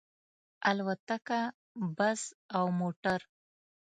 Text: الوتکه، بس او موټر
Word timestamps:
الوتکه، 0.69 1.41
بس 1.97 2.21
او 2.57 2.65
موټر 2.79 3.19